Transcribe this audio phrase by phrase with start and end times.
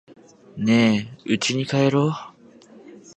[0.57, 2.11] ねぇ、家に帰ろう。